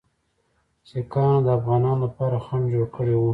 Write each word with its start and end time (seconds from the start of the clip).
سیکهانو 0.89 1.39
د 1.45 1.47
افغانانو 1.57 2.01
لپاره 2.05 2.35
خنډ 2.45 2.65
جوړ 2.73 2.85
کړی 2.95 3.15
وو. 3.17 3.29